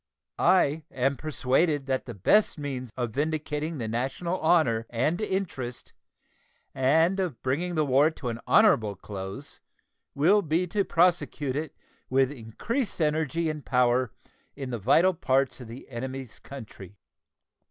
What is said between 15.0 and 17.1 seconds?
parts of the enemy's country.